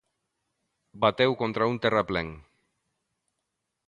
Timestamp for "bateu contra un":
1.03-1.77